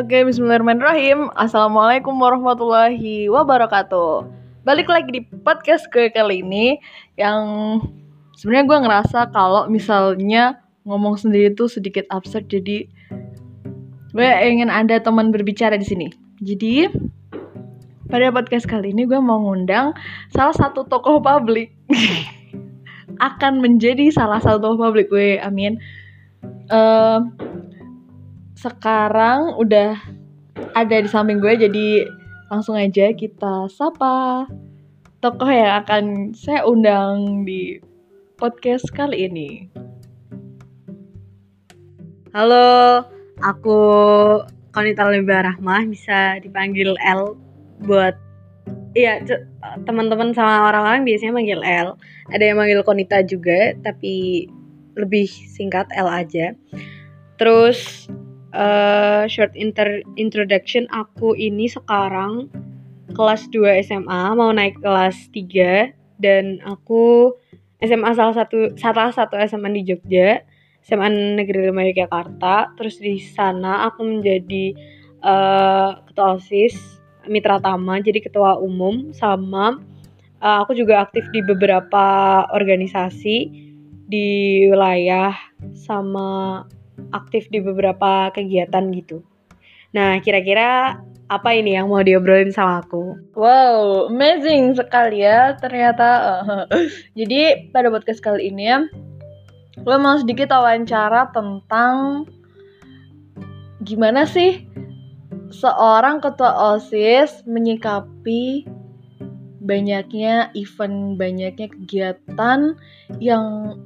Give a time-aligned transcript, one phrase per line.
[0.00, 1.28] Oke, bismillahirrahmanirrahim.
[1.36, 4.24] Assalamualaikum warahmatullahi wabarakatuh.
[4.64, 6.80] Balik lagi di podcast gue kali ini
[7.20, 7.76] yang
[8.32, 10.56] sebenarnya gue ngerasa kalau misalnya
[10.88, 12.88] ngomong sendiri tuh sedikit absurd jadi
[14.16, 16.08] gue ingin ada teman berbicara di sini.
[16.40, 16.88] Jadi
[18.08, 19.92] pada podcast kali ini gue mau ngundang
[20.32, 21.76] salah satu tokoh publik
[23.28, 25.76] akan menjadi salah satu tokoh publik gue amin.
[26.72, 27.20] Uh,
[28.60, 29.96] sekarang udah
[30.76, 32.04] ada di samping gue jadi
[32.52, 34.44] langsung aja kita sapa
[35.24, 37.80] tokoh yang akan saya undang di
[38.36, 39.72] podcast kali ini.
[42.36, 43.00] Halo,
[43.40, 43.80] aku
[44.76, 47.40] Konita Lemba Rahmah, bisa dipanggil L
[47.88, 48.12] buat
[48.90, 49.22] Iya,
[49.86, 51.94] teman-teman sama orang-orang biasanya manggil L.
[52.34, 54.46] Ada yang manggil Konita juga, tapi
[54.98, 56.58] lebih singkat L aja.
[57.38, 58.10] Terus
[58.54, 62.50] uh, short inter introduction aku ini sekarang
[63.14, 67.34] kelas 2 SMA mau naik kelas 3 dan aku
[67.80, 70.44] SMA salah satu salah satu SMA di Jogja
[70.84, 72.76] SMA Negeri 5 Yogyakarta.
[72.76, 74.76] Terus di sana aku menjadi
[75.24, 79.76] uh, ketua OSIS mitra tama jadi ketua umum sama
[80.40, 83.36] uh, aku juga aktif di beberapa organisasi
[84.10, 84.28] di
[84.66, 85.36] wilayah
[85.76, 86.64] sama
[87.10, 89.24] aktif di beberapa kegiatan gitu.
[89.90, 93.18] Nah, kira-kira apa ini yang mau diobrolin sama aku?
[93.38, 96.42] Wow, amazing sekali ya ternyata.
[97.18, 98.78] Jadi pada podcast kali ini ya,
[99.78, 102.26] gue mau sedikit wawancara tentang
[103.82, 104.66] gimana sih
[105.50, 108.66] seorang ketua OSIS menyikapi
[109.60, 112.74] banyaknya event, banyaknya kegiatan
[113.22, 113.76] yang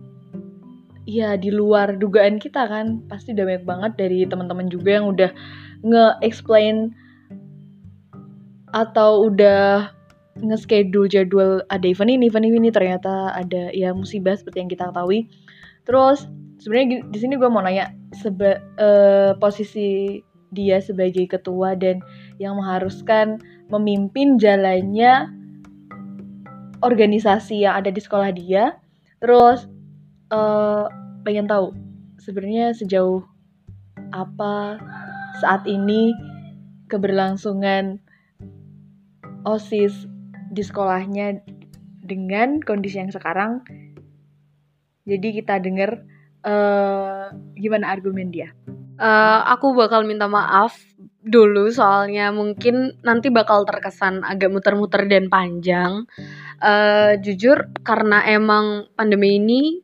[1.05, 5.31] ya di luar dugaan kita kan pasti udah banyak banget dari teman-teman juga yang udah
[5.85, 6.97] nge-explain
[8.73, 9.93] atau udah
[10.41, 15.31] nge-schedule jadwal ada event ini, event ini ternyata ada ya musibah seperti yang kita ketahui.
[15.87, 16.27] Terus
[16.59, 20.19] sebenarnya di sini gue mau nanya seba, uh, posisi
[20.51, 22.03] dia sebagai ketua dan
[22.43, 23.39] yang mengharuskan
[23.71, 25.31] memimpin jalannya
[26.83, 28.75] organisasi yang ada di sekolah dia.
[29.23, 29.71] Terus
[30.35, 30.91] uh,
[31.23, 31.71] pengen tahu
[32.19, 33.23] sebenarnya sejauh
[34.11, 34.83] apa
[35.39, 36.15] saat ini
[36.91, 38.03] keberlangsungan
[39.47, 40.07] OSIS
[40.55, 41.43] di sekolahnya
[42.05, 43.65] dengan kondisi yang sekarang.
[45.05, 46.01] Jadi kita dengar
[46.47, 48.53] uh, gimana argumen dia.
[48.95, 50.79] Uh, aku bakal minta maaf
[51.25, 56.09] dulu soalnya mungkin nanti bakal terkesan agak muter-muter dan panjang.
[56.63, 59.84] Uh, jujur karena emang pandemi ini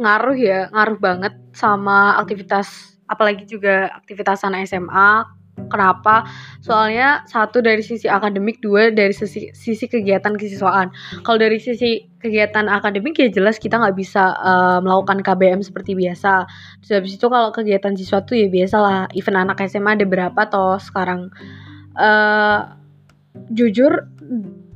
[0.00, 5.26] ngaruh ya, ngaruh banget sama aktivitas apalagi juga aktivitas anak SMA.
[5.60, 6.24] Kenapa?
[6.64, 10.88] Soalnya satu dari sisi akademik, dua dari sisi sisi kegiatan kesiswaan.
[11.20, 16.48] Kalau dari sisi kegiatan akademik ya jelas kita nggak bisa uh, melakukan KBM seperti biasa.
[16.80, 20.80] Terus habis itu kalau kegiatan siswa tuh ya biasalah event anak SMA ada berapa toh
[20.80, 21.28] sekarang.
[21.92, 22.72] Uh,
[23.52, 24.08] jujur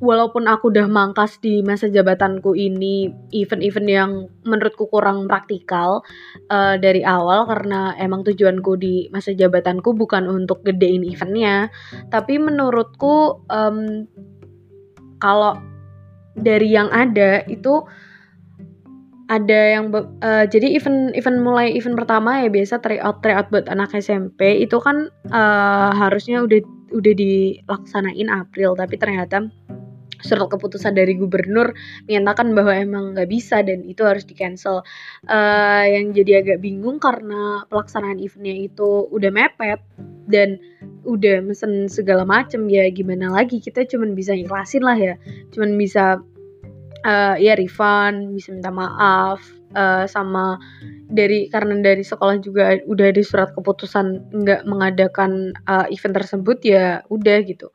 [0.03, 4.11] walaupun aku udah mangkas di masa jabatanku ini event-event yang
[4.43, 6.03] menurutku kurang praktikal
[6.51, 11.71] uh, dari awal karena emang tujuanku di masa jabatanku bukan untuk gedein eventnya.
[12.11, 14.09] Tapi menurutku um,
[15.23, 15.59] kalau
[16.35, 17.87] dari yang ada itu
[19.33, 23.97] ada yang uh, jadi event event mulai event pertama ya biasa tryout tryout buat anak
[23.97, 26.61] SMP itu kan uh, harusnya udah
[26.93, 29.49] udah dilaksanain April tapi ternyata
[30.25, 31.77] surat keputusan dari gubernur
[32.09, 34.81] menyatakan bahwa emang nggak bisa dan itu harus di cancel
[35.29, 39.85] uh, yang jadi agak bingung karena pelaksanaan eventnya itu udah mepet
[40.25, 40.57] dan
[41.05, 43.61] udah mesen segala macem ya gimana lagi?
[43.61, 45.15] Kita cuman bisa ikhlasin lah ya.
[45.53, 46.25] Cuman bisa
[47.05, 49.45] uh, ya refund bisa minta maaf
[49.77, 50.57] uh, sama
[51.13, 57.05] dari karena dari sekolah juga udah ada surat keputusan nggak mengadakan uh, event tersebut ya
[57.13, 57.69] udah gitu.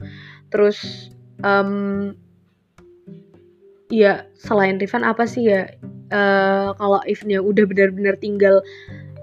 [0.50, 1.10] Terus
[1.46, 2.18] um,
[3.90, 5.70] ya selain refund apa sih ya?
[6.10, 8.66] Uh, kalau eventnya udah benar-benar tinggal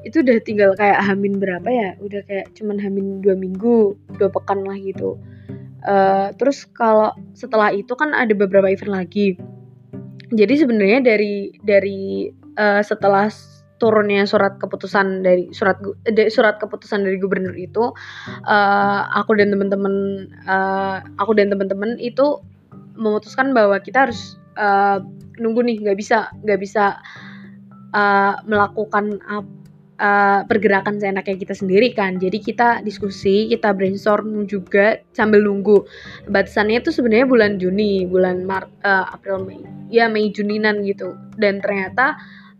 [0.07, 1.91] itu udah tinggal kayak hamin berapa ya?
[1.99, 5.19] Udah kayak cuman hamin dua minggu dua pekan lah gitu.
[5.87, 9.39] Uh, terus kalau setelah itu kan ada beberapa event lagi.
[10.35, 13.31] Jadi sebenarnya dari dari uh, setelah
[13.77, 15.77] turunnya surat keputusan dari surat
[16.33, 17.93] surat keputusan dari gubernur itu
[18.49, 22.41] uh, aku dan teman-teman uh, aku dan teman-teman itu
[22.97, 24.99] memutuskan bahwa kita harus uh,
[25.39, 26.99] nunggu nih nggak bisa nggak bisa
[27.93, 29.45] uh, melakukan uh,
[30.45, 32.21] pergerakan seenaknya kita sendiri kan.
[32.21, 35.85] Jadi kita diskusi, kita brainstorm juga sambil nunggu.
[36.29, 39.61] Batasannya itu sebenarnya bulan Juni, bulan Maret, uh, April, Mei.
[39.89, 41.17] Ya Mei Juninan gitu.
[41.41, 42.17] Dan ternyata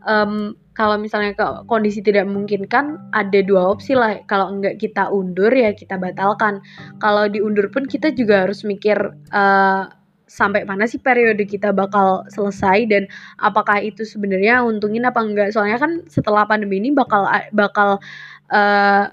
[0.09, 1.33] um, kalau misalnya
[1.65, 6.61] kondisi tidak memungkinkan ada dua opsi lah kalau enggak kita undur ya kita batalkan
[7.01, 8.97] kalau diundur pun kita juga harus mikir
[9.33, 9.89] uh,
[10.27, 13.03] sampai mana sih periode kita bakal selesai dan
[13.39, 15.55] apakah itu sebenarnya untungin apa enggak?
[15.55, 18.03] Soalnya kan setelah pandemi ini bakal bakal
[18.51, 19.05] uh,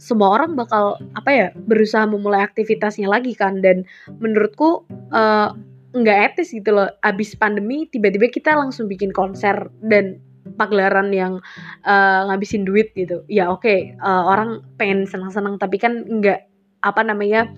[0.00, 3.64] semua orang bakal apa ya berusaha memulai aktivitasnya lagi kan.
[3.64, 3.88] Dan
[4.20, 4.84] menurutku
[5.16, 5.56] uh,
[5.96, 6.92] nggak etis gitu loh.
[7.00, 10.20] Abis pandemi tiba-tiba kita langsung bikin konser dan
[10.60, 11.40] pagelaran yang
[11.88, 13.24] uh, ngabisin duit gitu.
[13.32, 16.44] Ya oke okay, uh, orang pengen senang-senang tapi kan nggak
[16.84, 17.48] apa namanya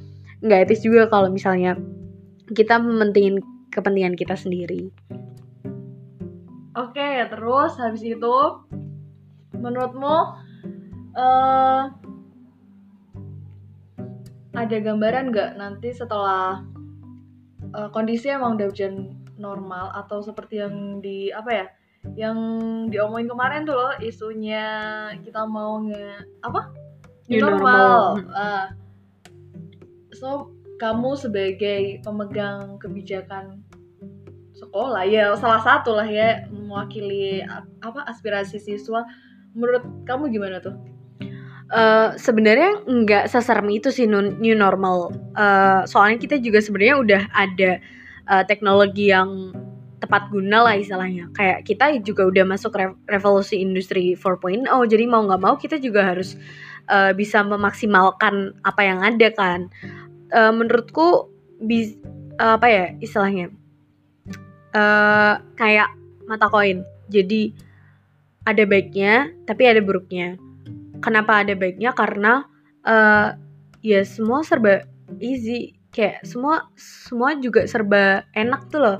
[0.43, 1.78] nggak etis juga kalau misalnya
[2.52, 3.40] kita mementingin
[3.72, 4.93] kepentingan kita sendiri.
[6.72, 8.37] Oke, terus habis itu
[9.56, 10.16] menurutmu
[11.16, 11.82] uh,
[14.52, 16.64] ada gambaran nggak nanti setelah
[17.76, 21.66] uh, kondisi emang udah hujan normal atau seperti yang di apa ya
[22.19, 22.37] yang
[22.90, 24.66] diomongin kemarin tuh loh isunya
[25.22, 26.60] kita mau nge apa
[27.31, 28.34] new normal, normal.
[28.34, 28.66] Uh,
[30.12, 30.28] so
[30.82, 33.62] kamu sebagai pemegang kebijakan
[34.58, 37.38] sekolah ya salah satu lah ya mewakili
[37.79, 39.06] apa aspirasi siswa
[39.55, 40.75] menurut kamu gimana tuh?
[41.73, 45.14] Uh, sebenarnya nggak seserem itu sih new normal.
[45.38, 47.70] Uh, soalnya kita juga sebenarnya udah ada
[48.29, 49.55] uh, teknologi yang
[50.02, 51.31] tepat guna lah istilahnya.
[51.32, 54.67] Kayak kita juga udah masuk re revolusi industri 4.0.
[54.67, 56.37] Jadi mau nggak mau kita juga harus
[56.90, 59.70] uh, bisa memaksimalkan apa yang ada kan
[60.32, 61.31] uh, menurutku
[61.62, 61.94] bis
[62.40, 63.52] uh, apa ya istilahnya?
[64.73, 65.93] Uh, kayak
[66.25, 66.82] mata koin.
[67.12, 67.52] Jadi
[68.49, 70.40] ada baiknya tapi ada buruknya.
[71.05, 71.93] Kenapa ada baiknya?
[71.93, 72.49] Karena
[72.88, 73.37] uh,
[73.84, 74.88] ya semua serba
[75.20, 75.76] easy.
[75.93, 78.99] Kayak semua semua juga serba enak tuh loh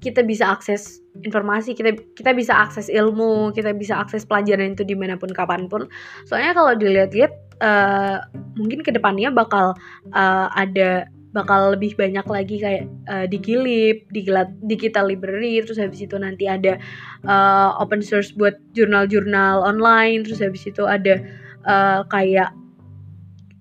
[0.00, 4.96] kita bisa akses informasi kita kita bisa akses ilmu kita bisa akses pelajaran itu di
[4.96, 5.86] mana pun kapan pun.
[6.24, 8.24] Soalnya kalau dilihat-lihat uh,
[8.56, 9.76] mungkin ke depannya bakal
[10.16, 14.26] uh, ada bakal lebih banyak lagi kayak uh, di Gilip, di
[14.66, 16.74] Digital Library, terus habis itu nanti ada
[17.22, 21.22] uh, open source buat jurnal-jurnal online, terus habis itu ada
[21.70, 22.50] uh, kayak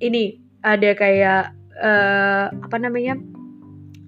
[0.01, 3.21] ini ada kayak uh, apa namanya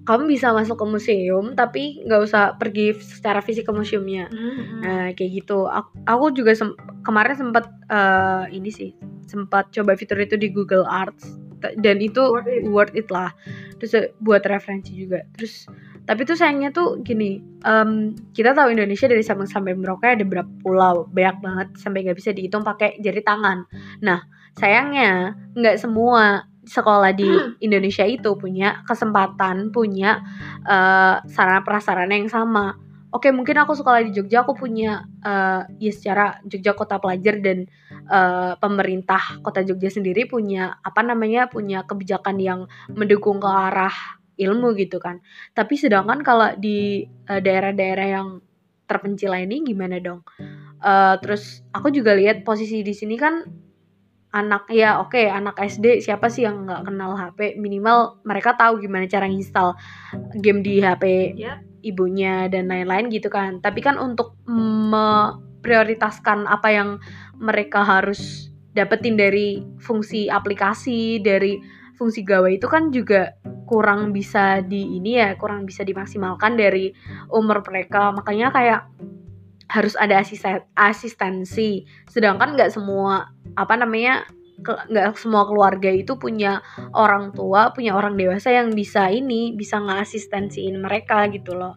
[0.02, 4.26] kamu bisa masuk ke museum tapi nggak usah pergi secara fisik ke museumnya.
[4.32, 4.80] Mm-hmm.
[4.82, 5.70] Nah kayak gitu.
[5.70, 8.90] Aku, aku juga sem- kemarin sempat uh, ini sih
[9.30, 11.42] sempat coba fitur itu di Google Arts
[11.78, 13.30] dan itu worth it, worth it lah
[13.78, 15.70] terus eh, buat referensi juga terus
[16.02, 20.50] tapi tuh sayangnya tuh gini um, kita tahu Indonesia dari Sabang sampai Merauke ada berapa
[20.58, 23.62] pulau banyak banget sampai nggak bisa dihitung pakai jari tangan
[24.02, 24.26] nah
[24.58, 27.26] sayangnya nggak semua sekolah di
[27.66, 30.22] Indonesia itu punya kesempatan punya
[30.66, 32.78] uh, sarana prasarana yang sama.
[33.12, 37.68] Oke mungkin aku sekolah di Jogja aku punya uh, ya secara Jogja kota pelajar dan
[38.08, 43.92] uh, pemerintah kota Jogja sendiri punya apa namanya punya kebijakan yang mendukung ke arah
[44.40, 45.20] ilmu gitu kan.
[45.52, 48.28] Tapi sedangkan kalau di eh, daerah-daerah yang
[48.88, 50.20] terpencil ini gimana dong?
[50.82, 53.46] Uh, terus aku juga lihat posisi di sini kan
[54.32, 58.80] anak ya oke okay, anak SD siapa sih yang nggak kenal HP minimal mereka tahu
[58.80, 59.76] gimana cara install
[60.40, 61.04] game di HP
[61.36, 63.60] yeah ibunya dan lain-lain gitu kan.
[63.60, 67.02] Tapi kan untuk memprioritaskan apa yang
[67.36, 71.60] mereka harus dapetin dari fungsi aplikasi dari
[72.00, 73.36] fungsi gawai itu kan juga
[73.68, 76.94] kurang bisa di ini ya kurang bisa dimaksimalkan dari
[77.28, 78.08] umur mereka.
[78.16, 78.88] Makanya kayak
[79.70, 81.84] harus ada asisten asistensi.
[82.10, 84.26] Sedangkan nggak semua apa namanya
[84.62, 86.62] nggak semua keluarga itu punya
[86.94, 91.74] orang tua punya orang dewasa yang bisa ini bisa ngasistensiin mereka gitu loh.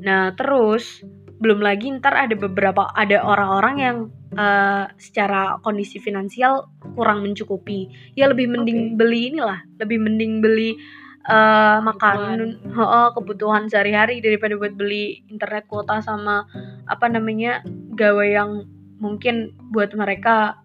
[0.00, 1.04] Nah terus
[1.36, 3.96] belum lagi ntar ada beberapa ada orang-orang yang
[4.40, 7.92] uh, secara kondisi finansial kurang mencukupi.
[8.16, 8.96] Ya lebih mending okay.
[8.96, 10.80] beli inilah lebih mending beli
[11.26, 16.46] uh, makanan uh, kebutuhan sehari-hari daripada buat beli internet kuota sama
[16.86, 17.62] apa namanya
[17.94, 18.66] gawe yang
[18.96, 20.62] mungkin buat mereka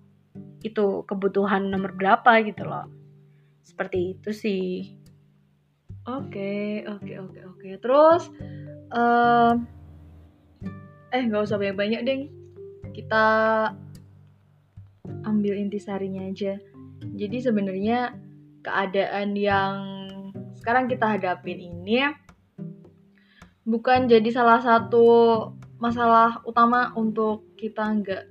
[0.62, 2.88] itu kebutuhan nomor berapa gitu loh.
[3.65, 4.70] Seperti itu sih.
[6.06, 7.70] Oke oke oke oke.
[7.82, 8.30] Terus
[8.94, 9.53] uh,
[11.12, 12.20] eh nggak usah banyak banyak deh
[12.94, 13.25] kita
[15.25, 16.58] ambil intisarinya aja.
[17.01, 18.13] Jadi sebenarnya
[18.62, 19.75] keadaan yang
[20.62, 22.06] sekarang kita hadapin ini
[23.65, 25.06] bukan jadi salah satu
[25.82, 28.24] masalah utama untuk kita nggak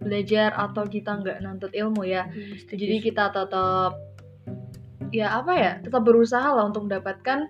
[0.00, 2.28] belajar atau kita nggak nuntut ilmu ya.
[2.28, 3.96] Hmm, jadi kita tetap
[5.10, 7.48] ya apa ya tetap berusaha lah untuk mendapatkan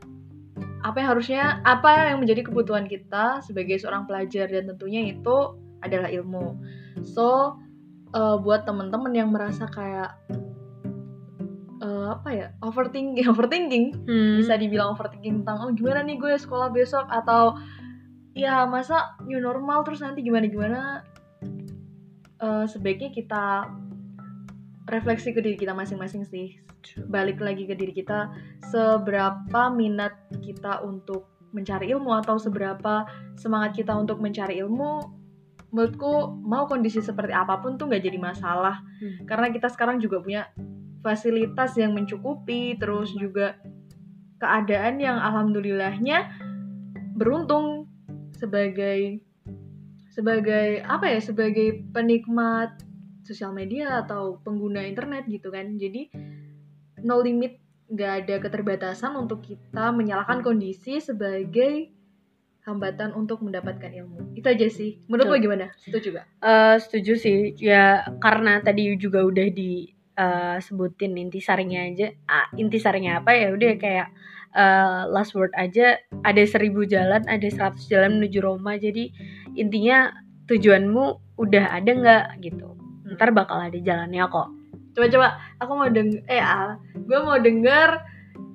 [0.81, 4.47] apa yang harusnya apa yang menjadi kebutuhan kita sebagai seorang pelajar.
[4.51, 6.59] Dan tentunya itu adalah ilmu.
[7.07, 7.59] So
[8.15, 10.15] eh, buat temen-temen yang merasa kayak
[11.81, 13.87] eh, apa ya overthinking overthinking.
[14.07, 14.39] Hmm.
[14.41, 17.09] bisa dibilang overthinking tentang oh gimana nih gue sekolah besok?
[17.09, 17.57] Atau
[18.37, 20.81] ya masa new normal terus nanti gimana gimana?
[22.41, 23.69] Eh, sebaiknya kita
[24.89, 26.57] refleksi ke diri kita masing-masing sih.
[27.07, 28.33] Balik lagi ke diri kita
[28.73, 33.05] seberapa minat kita untuk mencari ilmu atau seberapa
[33.37, 35.21] semangat kita untuk mencari ilmu
[35.71, 38.83] menurutku mau kondisi seperti apa pun tuh nggak jadi masalah.
[39.01, 39.25] Hmm.
[39.25, 40.51] karena kita sekarang juga punya
[41.01, 43.57] fasilitas yang mencukupi terus juga
[44.41, 46.33] keadaan yang alhamdulillahnya
[47.17, 47.89] beruntung
[48.37, 49.21] sebagai
[50.11, 52.81] sebagai apa ya sebagai penikmat
[53.23, 55.77] sosial media atau pengguna internet gitu kan.
[55.77, 56.11] Jadi
[57.05, 61.93] no limit nggak ada keterbatasan untuk kita menyalahkan kondisi sebagai
[62.65, 64.37] hambatan untuk mendapatkan ilmu.
[64.37, 65.01] Itu aja sih.
[65.09, 65.67] Menurut lo gimana?
[65.81, 66.27] Setuju gak?
[66.45, 67.39] Eh, setuju sih.
[67.59, 69.47] Ya karena tadi juga udah
[70.21, 72.13] disebutin intisarinya aja.
[72.29, 73.33] Ah, intisarinya apa?
[73.33, 74.09] Ya udah kayak
[74.53, 75.97] eh, last word aja
[76.27, 78.77] ada seribu jalan ada seratus jalan menuju Roma.
[78.77, 79.13] Jadi
[79.57, 80.13] intinya
[80.51, 82.25] tujuanmu udah ada nggak?
[82.45, 82.69] Gitu.
[83.17, 84.49] Ntar bakal ada jalannya kok.
[84.93, 85.29] Coba-coba
[85.63, 87.89] aku mau denger eh ah, gue mau denger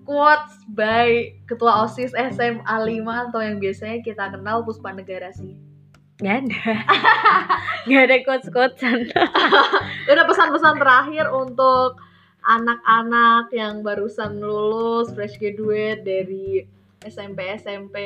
[0.05, 5.74] quotes by ketua OSIS SMA 5 atau yang biasanya kita kenal Puspa Negara sih
[6.23, 6.63] nggak ada.
[7.85, 9.13] Nggak ada quotes quotesan
[10.11, 12.01] udah pesan-pesan terakhir untuk
[12.45, 16.65] anak-anak yang barusan lulus fresh graduate dari
[17.05, 17.97] SMP SMP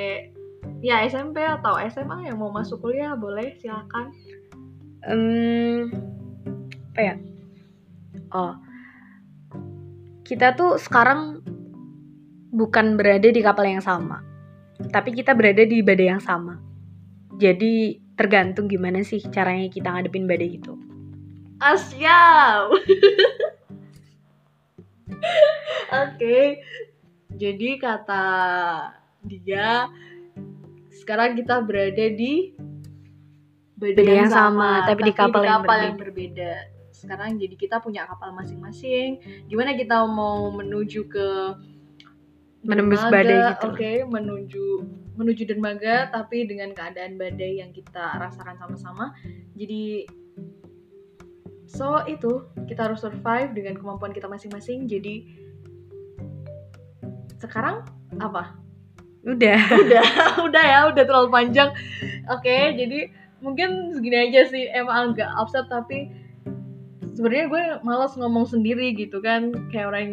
[0.84, 4.12] ya SMP atau SMA yang mau masuk kuliah boleh silakan.
[5.08, 5.88] Em,
[6.92, 7.16] apa ya?
[8.36, 8.54] Oh,
[10.28, 11.40] kita tuh sekarang
[12.52, 14.20] bukan berada di kapal yang sama,
[14.92, 16.69] tapi kita berada di badai yang sama.
[17.40, 20.76] Jadi tergantung gimana sih caranya kita ngadepin badai itu.
[21.64, 22.76] Asyam.
[26.04, 26.60] Oke.
[27.40, 28.26] Jadi kata
[29.24, 29.88] dia
[30.92, 32.52] sekarang kita berada di
[33.80, 36.68] Badai yang sama, tapi di kapal yang yang berbeda.
[36.92, 39.24] Sekarang jadi kita punya kapal masing-masing.
[39.48, 41.28] Gimana kita mau menuju ke
[42.60, 43.72] Menembus badai gitu.
[43.72, 44.66] Oke, menuju
[45.20, 49.12] menuju dermaga tapi dengan keadaan badai yang kita rasakan sama-sama.
[49.60, 50.08] Jadi
[51.68, 54.88] so itu kita harus survive dengan kemampuan kita masing-masing.
[54.88, 55.28] Jadi
[57.44, 57.84] sekarang
[58.24, 58.56] apa?
[59.28, 59.60] Udah.
[59.84, 60.08] udah
[60.48, 61.70] udah ya udah terlalu panjang
[62.32, 63.12] oke jadi
[63.44, 66.12] mungkin segini aja sih emang agak upset tapi
[67.16, 70.10] sebenarnya gue malas ngomong sendiri gitu kan kayak orang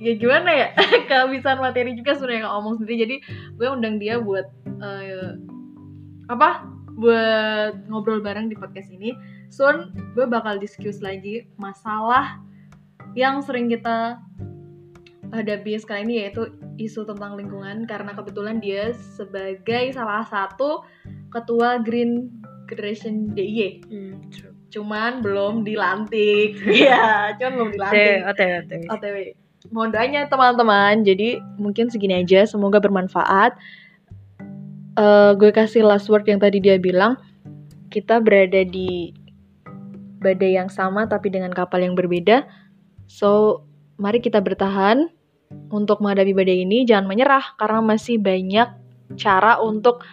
[0.00, 0.68] ya gimana ya?
[1.08, 2.96] Kehabisan materi juga sebenarnya nggak ngomong sendiri.
[3.04, 3.16] Jadi
[3.54, 4.48] gue undang dia buat
[4.80, 5.36] eh,
[6.26, 6.64] apa?
[6.96, 9.12] Buat ngobrol bareng di podcast ini.
[9.52, 12.40] Soon gue bakal discuss lagi masalah
[13.12, 14.16] yang sering kita
[15.30, 16.48] hadapi sekarang ini yaitu
[16.80, 17.84] isu tentang lingkungan.
[17.84, 20.82] Karena kebetulan dia sebagai salah satu
[21.30, 22.28] ketua Green
[22.66, 24.54] Generation DIY Hmm, true.
[24.70, 26.58] cuman belum dilantik.
[26.70, 28.18] Ya cuman belum dilantik.
[28.30, 28.84] OTW, OTW.
[28.90, 29.16] OTW
[29.68, 31.04] mohon doanya teman-teman.
[31.04, 32.48] Jadi mungkin segini aja.
[32.48, 33.60] Semoga bermanfaat.
[34.96, 37.20] Eh, gue kasih last word yang tadi dia bilang.
[37.92, 39.12] Kita berada di
[40.20, 42.48] badai yang sama tapi dengan kapal yang berbeda.
[43.10, 43.62] So
[44.00, 45.12] mari kita bertahan
[45.68, 46.88] untuk menghadapi badai ini.
[46.88, 48.68] Jangan menyerah karena masih banyak
[49.18, 50.06] cara untuk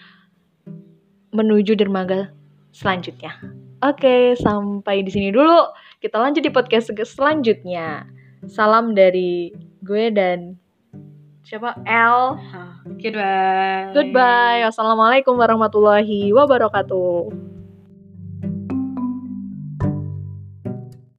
[1.31, 2.33] menuju dermaga
[2.73, 3.37] selanjutnya.
[3.85, 5.69] Oke sampai di sini dulu.
[6.01, 8.16] Kita lanjut di podcast selanjutnya
[8.47, 9.51] Salam dari
[9.83, 10.55] gue dan
[11.43, 11.79] siapa?
[11.87, 12.39] L.
[12.99, 13.91] Goodbye.
[13.95, 14.67] Goodbye.
[14.67, 17.56] Wassalamualaikum warahmatullahi wabarakatuh.